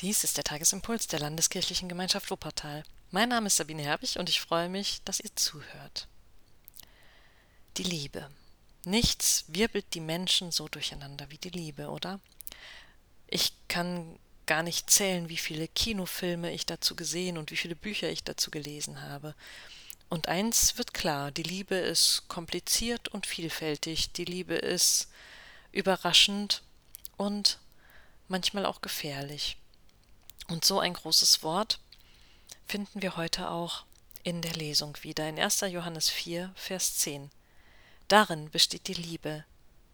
Dies 0.00 0.22
ist 0.22 0.36
der 0.36 0.44
Tagesimpuls 0.44 1.08
der 1.08 1.18
Landeskirchlichen 1.18 1.88
Gemeinschaft 1.88 2.30
Wuppertal. 2.30 2.84
Mein 3.10 3.30
Name 3.30 3.48
ist 3.48 3.56
Sabine 3.56 3.82
Herbig 3.82 4.16
und 4.16 4.28
ich 4.28 4.40
freue 4.40 4.68
mich, 4.68 5.02
dass 5.04 5.18
ihr 5.18 5.34
zuhört. 5.34 6.06
Die 7.78 7.82
Liebe. 7.82 8.30
Nichts 8.84 9.44
wirbelt 9.48 9.86
die 9.94 10.00
Menschen 10.00 10.52
so 10.52 10.68
durcheinander 10.68 11.30
wie 11.30 11.38
die 11.38 11.50
Liebe, 11.50 11.88
oder? 11.88 12.20
Ich 13.26 13.54
kann 13.66 14.20
gar 14.46 14.62
nicht 14.62 14.88
zählen, 14.88 15.28
wie 15.28 15.36
viele 15.36 15.66
Kinofilme 15.66 16.52
ich 16.52 16.64
dazu 16.64 16.94
gesehen 16.94 17.36
und 17.36 17.50
wie 17.50 17.56
viele 17.56 17.74
Bücher 17.74 18.08
ich 18.08 18.22
dazu 18.22 18.52
gelesen 18.52 19.02
habe. 19.02 19.34
Und 20.08 20.28
eins 20.28 20.78
wird 20.78 20.94
klar, 20.94 21.32
die 21.32 21.42
Liebe 21.42 21.74
ist 21.74 22.28
kompliziert 22.28 23.08
und 23.08 23.26
vielfältig, 23.26 24.12
die 24.12 24.26
Liebe 24.26 24.54
ist 24.54 25.08
überraschend 25.72 26.62
und 27.16 27.58
manchmal 28.28 28.64
auch 28.64 28.80
gefährlich. 28.80 29.56
Und 30.48 30.64
so 30.64 30.80
ein 30.80 30.94
großes 30.94 31.42
Wort 31.42 31.78
finden 32.66 33.02
wir 33.02 33.16
heute 33.16 33.50
auch 33.50 33.84
in 34.22 34.40
der 34.40 34.54
Lesung 34.54 34.96
wieder 35.02 35.28
in 35.28 35.38
1. 35.38 35.60
Johannes 35.60 36.08
4, 36.08 36.52
Vers 36.54 36.96
10. 36.96 37.30
Darin 38.08 38.50
besteht 38.50 38.88
die 38.88 38.94
Liebe, 38.94 39.44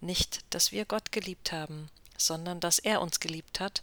nicht, 0.00 0.44
dass 0.50 0.70
wir 0.70 0.84
Gott 0.84 1.10
geliebt 1.10 1.50
haben, 1.50 1.90
sondern 2.16 2.60
dass 2.60 2.78
er 2.78 3.00
uns 3.00 3.18
geliebt 3.18 3.58
hat 3.58 3.82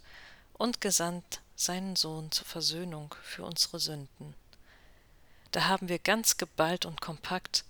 und 0.54 0.80
gesandt 0.80 1.40
seinen 1.56 1.94
Sohn 1.94 2.30
zur 2.30 2.46
Versöhnung 2.46 3.14
für 3.22 3.44
unsere 3.44 3.78
Sünden. 3.78 4.34
Da 5.50 5.64
haben 5.64 5.90
wir 5.90 5.98
ganz 5.98 6.38
geballt 6.38 6.86
und 6.86 7.02
kompakt 7.02 7.64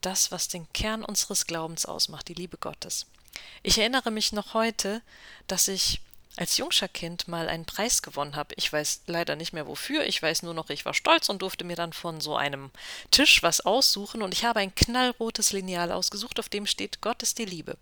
das, 0.00 0.32
was 0.32 0.48
den 0.48 0.70
Kern 0.72 1.04
unseres 1.04 1.46
Glaubens 1.46 1.86
ausmacht, 1.86 2.26
die 2.26 2.34
Liebe 2.34 2.56
Gottes. 2.56 3.06
Ich 3.62 3.78
erinnere 3.78 4.10
mich 4.10 4.32
noch 4.32 4.54
heute, 4.54 5.02
dass 5.46 5.68
ich 5.68 6.00
als 6.40 6.56
Jungscherkind 6.56 7.28
mal 7.28 7.48
einen 7.48 7.66
Preis 7.66 8.00
gewonnen 8.00 8.34
habe. 8.34 8.54
Ich 8.56 8.72
weiß 8.72 9.02
leider 9.06 9.36
nicht 9.36 9.52
mehr 9.52 9.66
wofür. 9.66 10.06
Ich 10.06 10.22
weiß 10.22 10.42
nur 10.42 10.54
noch, 10.54 10.70
ich 10.70 10.86
war 10.86 10.94
stolz 10.94 11.28
und 11.28 11.42
durfte 11.42 11.64
mir 11.64 11.76
dann 11.76 11.92
von 11.92 12.20
so 12.20 12.34
einem 12.34 12.70
Tisch 13.10 13.42
was 13.42 13.60
aussuchen. 13.60 14.22
Und 14.22 14.32
ich 14.32 14.44
habe 14.44 14.60
ein 14.60 14.74
knallrotes 14.74 15.52
Lineal 15.52 15.92
ausgesucht, 15.92 16.40
auf 16.40 16.48
dem 16.48 16.66
steht 16.66 17.02
Gott 17.02 17.22
ist 17.22 17.38
die 17.38 17.44
Liebe. 17.44 17.76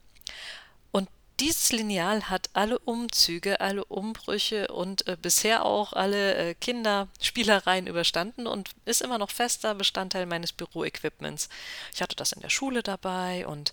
Dieses 1.41 1.71
Lineal 1.71 2.29
hat 2.29 2.51
alle 2.53 2.81
Umzüge, 2.81 3.61
alle 3.61 3.85
Umbrüche 3.85 4.67
und 4.69 5.07
äh, 5.07 5.17
bisher 5.17 5.65
auch 5.65 5.93
alle 5.93 6.35
äh, 6.35 6.55
Kinderspielereien 6.55 7.87
überstanden 7.87 8.49
und 8.49 8.71
ist 8.87 9.03
immer 9.03 9.19
noch 9.19 9.31
fester 9.31 9.77
Bestandteil 9.77 10.27
meines 10.27 10.53
Büroequipments. 10.53 11.49
Ich 11.95 12.03
hatte 12.03 12.17
das 12.17 12.33
in 12.33 12.41
der 12.41 12.51
Schule 12.51 12.83
dabei 12.83 13.47
und 13.47 13.73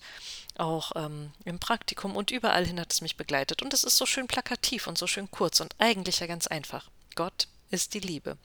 auch 0.57 0.91
ähm, 0.95 1.31
im 1.43 1.57
Praktikum 1.57 2.15
und 2.15 2.29
überall 2.29 2.67
hin 2.67 2.79
hat 2.79 2.93
es 2.93 3.01
mich 3.01 3.17
begleitet. 3.17 3.63
Und 3.63 3.73
es 3.73 3.83
ist 3.83 3.97
so 3.97 4.05
schön 4.05 4.27
plakativ 4.27 4.85
und 4.85 4.99
so 4.99 5.07
schön 5.07 5.31
kurz 5.31 5.59
und 5.59 5.73
eigentlich 5.79 6.19
ja 6.19 6.27
ganz 6.27 6.45
einfach. 6.45 6.91
Gott 7.15 7.47
ist 7.71 7.95
die 7.95 7.99
Liebe. 7.99 8.37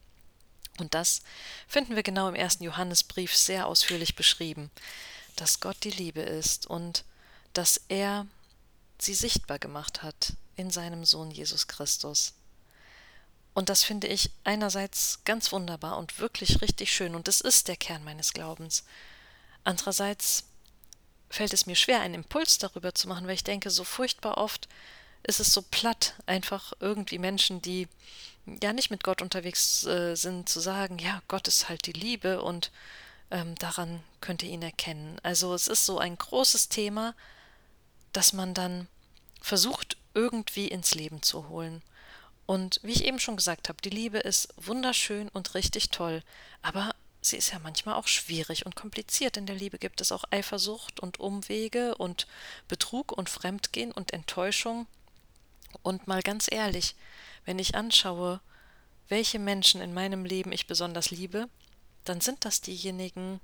Und 0.78 0.94
das 0.94 1.20
finden 1.68 1.94
wir 1.94 2.02
genau 2.02 2.26
im 2.26 2.34
ersten 2.34 2.64
Johannesbrief 2.64 3.36
sehr 3.36 3.66
ausführlich 3.66 4.16
beschrieben, 4.16 4.70
dass 5.36 5.60
Gott 5.60 5.76
die 5.84 5.90
Liebe 5.90 6.22
ist 6.22 6.66
und 6.66 7.04
dass 7.52 7.82
er 7.88 8.26
sie 9.02 9.14
sichtbar 9.14 9.58
gemacht 9.58 10.02
hat 10.02 10.34
in 10.56 10.70
seinem 10.70 11.04
Sohn 11.04 11.30
Jesus 11.30 11.66
Christus. 11.66 12.34
Und 13.54 13.68
das 13.68 13.82
finde 13.82 14.06
ich 14.06 14.30
einerseits 14.44 15.20
ganz 15.24 15.52
wunderbar 15.52 15.98
und 15.98 16.18
wirklich 16.18 16.62
richtig 16.62 16.92
schön, 16.92 17.14
und 17.14 17.28
es 17.28 17.40
ist 17.40 17.68
der 17.68 17.76
Kern 17.76 18.04
meines 18.04 18.32
Glaubens. 18.32 18.84
Andererseits 19.64 20.44
fällt 21.28 21.52
es 21.52 21.66
mir 21.66 21.76
schwer, 21.76 22.00
einen 22.00 22.14
Impuls 22.14 22.58
darüber 22.58 22.94
zu 22.94 23.08
machen, 23.08 23.26
weil 23.26 23.34
ich 23.34 23.44
denke, 23.44 23.70
so 23.70 23.84
furchtbar 23.84 24.38
oft 24.38 24.68
ist 25.22 25.40
es 25.40 25.52
so 25.52 25.62
platt, 25.62 26.14
einfach 26.26 26.72
irgendwie 26.80 27.18
Menschen, 27.18 27.60
die 27.60 27.88
ja 28.62 28.72
nicht 28.72 28.90
mit 28.90 29.04
Gott 29.04 29.22
unterwegs 29.22 29.84
äh, 29.84 30.14
sind, 30.16 30.48
zu 30.48 30.60
sagen, 30.60 30.98
ja, 30.98 31.22
Gott 31.28 31.46
ist 31.46 31.68
halt 31.68 31.86
die 31.86 31.92
Liebe 31.92 32.42
und 32.42 32.70
ähm, 33.30 33.54
daran 33.56 34.02
könnt 34.20 34.42
ihr 34.42 34.50
ihn 34.50 34.62
erkennen. 34.62 35.18
Also 35.22 35.54
es 35.54 35.68
ist 35.68 35.86
so 35.86 35.98
ein 35.98 36.16
großes 36.16 36.68
Thema, 36.68 37.14
dass 38.12 38.32
man 38.32 38.54
dann 38.54 38.88
versucht, 39.40 39.96
irgendwie 40.14 40.68
ins 40.68 40.94
Leben 40.94 41.22
zu 41.22 41.48
holen. 41.48 41.82
Und 42.46 42.80
wie 42.82 42.92
ich 42.92 43.04
eben 43.04 43.20
schon 43.20 43.36
gesagt 43.36 43.68
habe, 43.68 43.80
die 43.80 43.90
Liebe 43.90 44.18
ist 44.18 44.52
wunderschön 44.56 45.28
und 45.28 45.54
richtig 45.54 45.90
toll, 45.90 46.22
aber 46.62 46.94
sie 47.20 47.36
ist 47.36 47.52
ja 47.52 47.58
manchmal 47.58 47.94
auch 47.94 48.08
schwierig 48.08 48.66
und 48.66 48.74
kompliziert. 48.74 49.36
In 49.36 49.46
der 49.46 49.56
Liebe 49.56 49.78
gibt 49.78 50.00
es 50.00 50.10
auch 50.10 50.24
Eifersucht 50.30 51.00
und 51.00 51.20
Umwege 51.20 51.94
und 51.94 52.26
Betrug 52.66 53.12
und 53.12 53.28
Fremdgehen 53.28 53.92
und 53.92 54.12
Enttäuschung. 54.12 54.86
Und 55.82 56.08
mal 56.08 56.22
ganz 56.22 56.48
ehrlich, 56.50 56.96
wenn 57.44 57.58
ich 57.58 57.74
anschaue, 57.74 58.40
welche 59.08 59.38
Menschen 59.38 59.80
in 59.80 59.94
meinem 59.94 60.24
Leben 60.24 60.52
ich 60.52 60.66
besonders 60.66 61.10
liebe, 61.10 61.48
dann 62.04 62.20
sind 62.20 62.44
das 62.44 62.60
diejenigen, 62.60 63.40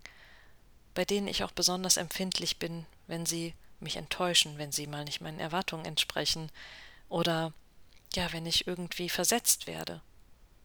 bei 0.94 1.04
denen 1.04 1.28
ich 1.28 1.44
auch 1.44 1.52
besonders 1.52 1.96
empfindlich 1.96 2.58
bin, 2.58 2.86
wenn 3.06 3.26
sie 3.26 3.54
mich 3.80 3.96
enttäuschen, 3.96 4.58
wenn 4.58 4.72
sie 4.72 4.86
mal 4.86 5.04
nicht 5.04 5.20
meinen 5.20 5.40
Erwartungen 5.40 5.84
entsprechen 5.84 6.50
oder 7.08 7.52
ja, 8.14 8.32
wenn 8.32 8.46
ich 8.46 8.66
irgendwie 8.66 9.08
versetzt 9.08 9.66
werde. 9.66 10.00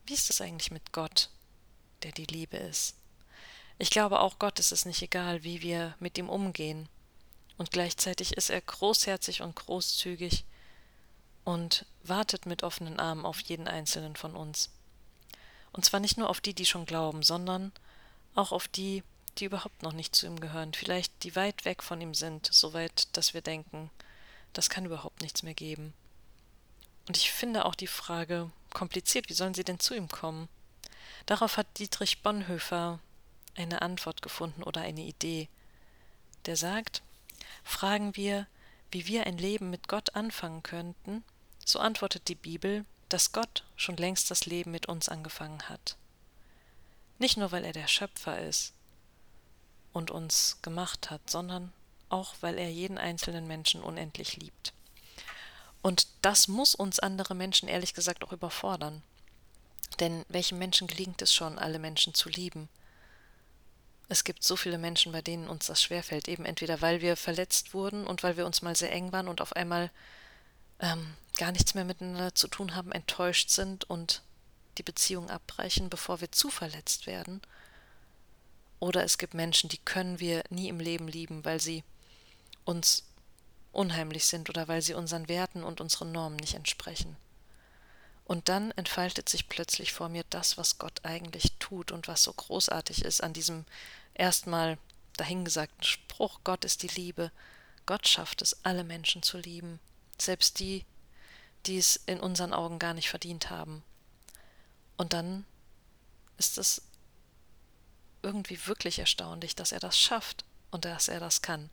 Wie 0.06 0.14
ist 0.14 0.30
es 0.30 0.42
eigentlich 0.42 0.72
mit 0.72 0.92
Gott, 0.94 1.30
der 2.04 2.12
die 2.12 2.26
Liebe 2.26 2.58
ist? 2.58 2.96
Ich 3.78 3.90
glaube, 3.90 4.20
auch 4.20 4.40
Gott 4.40 4.60
ist 4.60 4.72
es 4.72 4.86
nicht 4.86 5.02
egal, 5.02 5.44
wie 5.44 5.62
wir 5.62 5.96
mit 6.00 6.18
ihm 6.18 6.30
umgehen. 6.30 6.88
Und 7.58 7.72
gleichzeitig 7.72 8.34
ist 8.34 8.50
er 8.50 8.62
großherzig 8.62 9.42
und 9.42 9.56
großzügig 9.56 10.46
und 11.44 11.86
wartet 12.04 12.46
mit 12.46 12.64
offenen 12.64 13.00
Armen 13.00 13.26
auf 13.26 13.40
jeden 13.42 13.68
einzelnen 13.68 14.16
von 14.16 14.36
uns. 14.36 14.70
Und 15.72 15.86
zwar 15.86 16.00
nicht 16.00 16.18
nur 16.18 16.30
auf 16.30 16.42
die, 16.42 16.54
die 16.54 16.66
schon 16.66 16.86
glauben, 16.86 17.24
sondern 17.24 17.72
auch 18.36 18.52
auf 18.52 18.68
die, 18.68 19.04
die 19.38 19.46
überhaupt 19.46 19.84
noch 19.84 19.94
nicht 19.94 20.16
zu 20.16 20.26
ihm 20.26 20.40
gehören, 20.40 20.74
vielleicht 20.74 21.24
die 21.24 21.36
weit 21.36 21.66
weg 21.66 21.84
von 21.84 22.02
ihm 22.02 22.14
sind, 22.14 22.50
so 22.52 22.74
weit, 22.74 23.16
dass 23.16 23.34
wir 23.34 23.42
denken, 23.42 23.90
das 24.54 24.70
kann 24.70 24.86
überhaupt 24.86 25.22
nichts 25.22 25.44
mehr 25.44 25.54
geben. 25.54 25.94
Und 27.08 27.18
ich 27.18 27.32
finde 27.32 27.66
auch 27.66 27.76
die 27.76 27.88
Frage 27.88 28.52
kompliziert, 28.74 29.30
wie 29.30 29.34
sollen 29.34 29.54
sie 29.54 29.64
denn 29.64 29.80
zu 29.80 29.96
ihm 29.96 30.08
kommen? 30.08 30.50
Darauf 31.26 31.58
hat 31.58 31.68
Dietrich 31.78 32.22
Bonhoeffer 32.22 33.00
eine 33.56 33.82
Antwort 33.82 34.22
gefunden 34.22 34.64
oder 34.64 34.82
eine 34.82 35.02
Idee. 35.02 35.50
Der 36.46 36.56
sagt, 36.56 37.02
fragen 37.64 38.16
wir, 38.16 38.48
wie 38.92 39.08
wir 39.08 39.26
ein 39.26 39.38
Leben 39.38 39.70
mit 39.70 39.88
Gott 39.88 40.16
anfangen 40.16 40.64
könnten, 40.64 41.24
so 41.66 41.80
antwortet 41.80 42.28
die 42.28 42.36
Bibel, 42.36 42.86
dass 43.10 43.32
Gott 43.32 43.64
schon 43.76 43.98
längst 43.98 44.32
das 44.32 44.46
Leben 44.46 44.72
mit 44.72 44.88
uns 44.88 45.10
angefangen 45.10 45.70
hat. 45.70 45.96
Nicht 47.20 47.38
nur, 47.38 47.52
weil 47.52 47.66
er 47.66 47.74
der 47.74 47.88
Schöpfer 47.88 48.40
ist 48.40 48.74
und 49.94 50.12
uns 50.12 50.58
gemacht 50.62 51.10
hat, 51.10 51.30
sondern 51.30 51.72
auch, 52.10 52.36
weil 52.42 52.58
er 52.58 52.70
jeden 52.70 52.98
einzelnen 52.98 53.48
Menschen 53.48 53.82
unendlich 53.82 54.38
liebt. 54.38 54.74
Und 55.82 56.08
das 56.22 56.48
muss 56.48 56.76
uns 56.76 57.00
andere 57.00 57.36
Menschen 57.36 57.68
ehrlich 57.68 57.94
gesagt 57.94 58.24
auch 58.24 58.32
überfordern. 58.32 59.02
Denn 60.00 60.26
welchem 60.30 60.58
Menschen 60.58 60.88
gelingt 60.88 61.22
es 61.22 61.34
schon, 61.34 61.58
alle 61.58 61.80
Menschen 61.80 62.14
zu 62.14 62.30
lieben? 62.30 62.70
Es 64.08 64.24
gibt 64.24 64.44
so 64.44 64.56
viele 64.56 64.78
Menschen, 64.78 65.12
bei 65.12 65.22
denen 65.22 65.48
uns 65.48 65.68
das 65.68 65.82
schwerfällt, 65.82 66.28
eben 66.28 66.46
entweder 66.46 66.82
weil 66.82 67.02
wir 67.02 67.16
verletzt 67.16 67.74
wurden 67.74 68.06
und 68.06 68.24
weil 68.24 68.38
wir 68.38 68.46
uns 68.46 68.62
mal 68.62 68.76
sehr 68.76 68.92
eng 68.92 69.12
waren 69.12 69.28
und 69.28 69.42
auf 69.42 69.56
einmal 69.56 69.90
ähm, 70.80 71.16
gar 71.38 71.52
nichts 71.52 71.74
mehr 71.76 71.86
miteinander 71.86 72.36
zu 72.36 72.48
tun 72.48 72.76
haben, 72.76 72.92
enttäuscht 72.92 73.50
sind 73.50 73.90
und 73.90 74.22
die 74.78 74.84
Beziehung 74.84 75.30
abbrechen, 75.30 75.90
bevor 75.90 76.22
wir 76.22 76.32
zu 76.32 76.50
verletzt 76.50 77.08
werden. 77.08 77.42
Oder 78.82 79.04
es 79.04 79.20
gibt 79.20 79.36
Menschen, 79.36 79.70
die 79.70 79.78
können 79.78 80.20
wir 80.20 80.44
nie 80.50 80.68
im 80.68 80.80
Leben 80.80 81.08
lieben, 81.08 81.46
weil 81.46 81.62
sie 81.62 81.84
uns 82.66 83.04
unheimlich 83.72 84.26
sind 84.26 84.50
oder 84.50 84.68
weil 84.68 84.82
sie 84.82 84.96
unseren 84.96 85.30
Werten 85.30 85.64
und 85.64 85.80
unseren 85.80 86.12
Normen 86.12 86.38
nicht 86.38 86.56
entsprechen. 86.56 87.16
Und 88.26 88.50
dann 88.50 88.72
entfaltet 88.72 89.30
sich 89.30 89.48
plötzlich 89.48 89.94
vor 89.94 90.10
mir 90.10 90.24
das, 90.32 90.58
was 90.58 90.80
Gott 90.80 91.06
eigentlich 91.06 91.54
tut 91.60 91.92
und 91.92 92.08
was 92.08 92.24
so 92.24 92.34
großartig 92.34 93.06
ist 93.06 93.22
an 93.22 93.34
diesem 93.34 93.66
erstmal 94.16 94.80
dahingesagten 95.16 95.84
Spruch, 95.84 96.40
Gott 96.44 96.66
ist 96.66 96.82
die 96.82 96.88
Liebe. 96.88 97.32
Gott 97.86 98.08
schafft 98.08 98.42
es, 98.42 98.66
alle 98.66 98.84
Menschen 98.84 99.22
zu 99.22 99.38
lieben, 99.38 99.80
selbst 100.18 100.60
die, 100.60 100.86
die 101.68 101.78
es 101.78 101.98
in 102.08 102.20
unseren 102.20 102.52
Augen 102.52 102.80
gar 102.80 102.96
nicht 102.96 103.10
verdient 103.10 103.52
haben. 103.52 103.84
Und 104.98 105.14
dann 105.14 105.46
ist 106.40 106.58
es 106.58 106.82
irgendwie 108.24 108.68
wirklich 108.68 109.00
erstaunlich, 109.00 109.56
dass 109.56 109.72
er 109.72 109.80
das 109.80 109.98
schafft 109.98 110.46
und 110.70 110.86
dass 110.86 111.08
er 111.08 111.20
das 111.20 111.42
kann. 111.42 111.70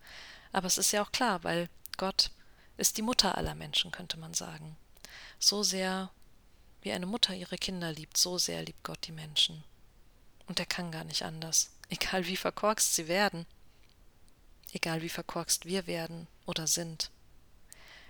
Aber 0.53 0.67
es 0.67 0.79
ist 0.79 0.93
ja 0.93 1.03
auch 1.03 1.12
klar, 1.12 1.45
weil 1.45 1.69
Gott 1.97 2.31
ist 2.77 2.97
die 2.97 3.03
Mutter 3.03 3.37
aller 3.37 3.55
Menschen, 3.55 3.91
könnte 3.91 4.19
man 4.19 4.35
sagen. 4.35 4.77
So 5.39 5.62
sehr 5.62 6.11
wie 6.83 6.93
eine 6.93 7.06
Mutter 7.06 7.35
ihre 7.35 7.59
Kinder 7.59 7.93
liebt, 7.93 8.17
so 8.17 8.39
sehr 8.39 8.62
liebt 8.62 8.85
Gott 8.85 9.06
die 9.06 9.12
Menschen. 9.12 9.65
Und 10.47 10.59
er 10.61 10.67
kann 10.67 10.93
gar 10.93 11.05
nicht 11.05 11.25
anders 11.25 11.71
egal 11.89 12.27
wie 12.27 12.37
verkorkst 12.37 12.94
sie 12.94 13.09
werden, 13.09 13.47
egal 14.73 15.03
wie 15.03 15.09
verkorkst 15.09 15.67
wir 15.67 15.87
werden 15.87 16.27
oder 16.47 16.67
sind. 16.67 17.11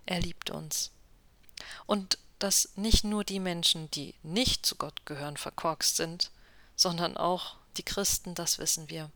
Er 0.07 0.21
liebt 0.21 0.51
uns. 0.51 0.91
Und 1.87 2.19
dass 2.39 2.71
nicht 2.77 3.05
nur 3.05 3.25
die 3.25 3.41
Menschen, 3.41 3.91
die 3.91 4.15
nicht 4.23 4.65
zu 4.65 4.77
Gott 4.77 5.07
gehören, 5.07 5.37
verkorkst 5.37 5.97
sind, 5.97 6.31
sondern 6.77 7.17
auch 7.17 7.57
die 7.79 7.85
Christen, 7.85 8.35
das 8.35 8.59
wissen 8.59 8.91
wir. 8.91 9.11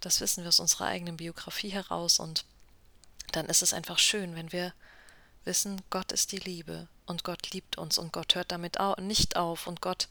Das 0.00 0.20
wissen 0.20 0.44
wir 0.44 0.48
aus 0.48 0.60
unserer 0.60 0.86
eigenen 0.86 1.16
Biografie 1.16 1.70
heraus 1.70 2.18
und 2.18 2.44
dann 3.32 3.46
ist 3.46 3.62
es 3.62 3.74
einfach 3.74 3.98
schön, 3.98 4.34
wenn 4.34 4.52
wir 4.52 4.72
wissen, 5.44 5.82
Gott 5.90 6.12
ist 6.12 6.32
die 6.32 6.38
Liebe 6.38 6.88
und 7.06 7.24
Gott 7.24 7.50
liebt 7.50 7.78
uns 7.78 7.98
und 7.98 8.12
Gott 8.12 8.34
hört 8.34 8.52
damit 8.52 8.78
nicht 8.98 9.36
auf 9.36 9.66
und 9.66 9.80
Gott 9.80 10.08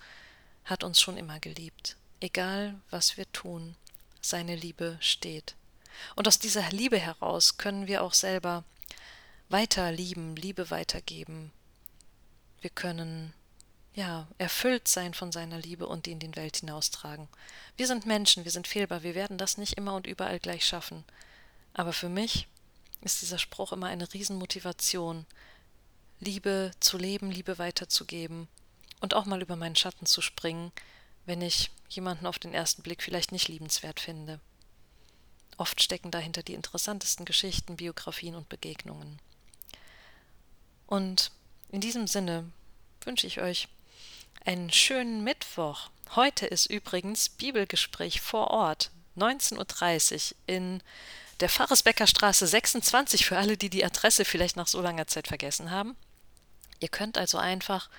hat 0.65 0.83
uns 0.83 1.00
schon 1.00 1.18
immer 1.18 1.39
geliebt. 1.39 1.95
Egal, 2.19 2.75
was 2.89 3.18
wir 3.18 3.31
tun, 3.31 3.75
seine 4.21 4.56
Liebe 4.56 4.98
steht. 5.00 5.56
Und 6.15 6.27
aus 6.27 6.39
dieser 6.39 6.69
Liebe 6.71 6.98
heraus 6.98 7.57
können 7.57 7.88
wir 7.88 8.03
auch 8.03 8.13
selber 8.13 8.63
weiter 9.50 9.92
lieben, 9.92 10.36
Liebe 10.36 10.69
weitergeben. 10.69 11.51
Wir 12.62 12.69
können 12.69 13.33
ja, 13.98 14.28
erfüllt 14.38 14.88
sein 14.88 15.16
von 15.16 15.32
seiner 15.32 15.58
Liebe 15.58 15.88
und 15.88 16.06
die 16.06 16.12
in 16.12 16.20
die 16.20 16.36
Welt 16.36 16.58
hinaustragen. 16.58 17.28
Wir 17.78 17.88
sind 17.88 18.06
Menschen, 18.06 18.46
wir 18.46 18.52
sind 18.52 18.68
fehlbar, 18.68 19.02
wir 19.02 19.16
werden 19.16 19.40
das 19.40 19.58
nicht 19.58 19.74
immer 19.74 19.96
und 19.96 20.06
überall 20.06 20.40
gleich 20.40 20.68
schaffen. 20.68 21.04
Aber 21.74 21.92
für 21.94 22.08
mich 22.08 22.48
ist 23.02 23.24
dieser 23.24 23.40
Spruch 23.40 23.74
immer 23.74 23.88
eine 23.88 24.14
Riesenmotivation, 24.14 25.26
Liebe 26.20 26.72
zu 26.80 27.00
leben, 27.00 27.32
Liebe 27.32 27.58
weiterzugeben 27.58 28.48
und 29.02 29.16
auch 29.16 29.26
mal 29.26 29.42
über 29.42 29.56
meinen 29.56 29.76
Schatten 29.76 30.06
zu 30.06 30.22
springen, 30.22 30.72
wenn 31.26 31.42
ich 31.42 31.72
jemanden 31.90 32.28
auf 32.28 32.38
den 32.38 32.54
ersten 32.54 32.84
Blick 32.84 33.02
vielleicht 33.02 33.32
nicht 33.32 33.48
liebenswert 33.48 34.00
finde. 34.00 34.40
Oft 35.58 35.82
stecken 35.82 36.12
dahinter 36.12 36.44
die 36.44 36.54
interessantesten 36.54 37.26
Geschichten, 37.26 37.78
Biografien 37.78 38.36
und 38.36 38.48
Begegnungen. 38.48 39.20
Und 40.86 41.32
in 41.70 41.82
diesem 41.82 42.06
Sinne 42.06 42.52
wünsche 43.02 43.26
ich 43.26 43.42
euch 43.42 43.68
einen 44.45 44.72
schönen 44.72 45.24
Mittwoch. 45.24 45.89
Heute 46.16 46.45
ist 46.45 46.68
übrigens 46.68 47.30
Bibelgespräch 47.30 48.22
vor 48.22 48.51
Ort, 48.51 48.92
19.30 49.18 50.31
Uhr 50.31 50.38
in 50.48 50.84
der 51.39 51.50
Pfarrersbecker 51.50 52.07
Straße 52.07 52.48
26 52.48 53.25
für 53.25 53.38
alle, 53.38 53.57
die 53.57 53.69
die 53.69 53.86
Adresse 53.86 54.25
vielleicht 54.25 54.56
nach 54.56 54.68
so 54.68 54.81
langer 54.81 55.07
Zeit 55.07 55.28
vergessen 55.28 55.72
haben. 55.72 55.95
Ihr 56.80 56.89
könnt 56.89 57.18
also 57.18 57.38
einfach 57.38 57.89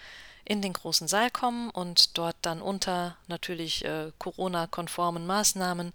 in 0.45 0.63
den 0.63 0.73
großen 0.73 1.09
Saal 1.09 1.31
kommen 1.31 1.71
und 1.71 2.17
dort 2.17 2.37
dann 2.43 2.63
unter 2.63 3.17
natürlich 3.27 3.85
äh, 3.85 4.13
Corona-konformen 4.19 5.27
Maßnahmen 5.27 5.93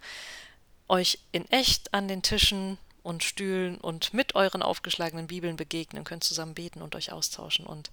euch 0.88 1.20
in 1.32 1.50
echt 1.50 1.94
an 1.94 2.08
den 2.08 2.22
Tischen 2.22 2.78
und 3.02 3.24
Stühlen 3.24 3.78
und 3.78 4.14
mit 4.14 4.36
euren 4.36 4.62
aufgeschlagenen 4.62 5.28
Bibeln 5.28 5.58
begegnen, 5.58 6.04
könnt 6.04 6.24
zusammen 6.24 6.54
beten 6.54 6.82
und 6.82 6.96
euch 6.96 7.12
austauschen. 7.12 7.66
Und 7.66 7.92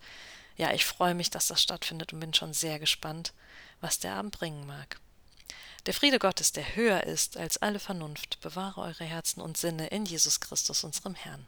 ja, 0.61 0.75
ich 0.75 0.85
freue 0.85 1.15
mich, 1.15 1.31
dass 1.31 1.47
das 1.47 1.63
stattfindet 1.63 2.13
und 2.13 2.21
bin 2.21 2.35
schon 2.35 2.53
sehr 2.53 2.79
gespannt, 2.79 3.33
was 3.81 3.99
der 3.99 4.13
Abend 4.13 4.39
bringen 4.39 4.67
mag. 4.67 5.01
Der 5.87 5.95
Friede 5.95 6.19
Gottes, 6.19 6.53
der 6.53 6.77
höher 6.77 7.05
ist 7.05 7.39
als 7.39 7.57
alle 7.57 7.79
Vernunft, 7.79 8.39
bewahre 8.43 8.83
eure 8.83 9.05
Herzen 9.05 9.41
und 9.41 9.57
Sinne 9.57 9.87
in 9.87 10.05
Jesus 10.05 10.39
Christus, 10.39 10.85
unserem 10.85 11.15
Herrn. 11.15 11.47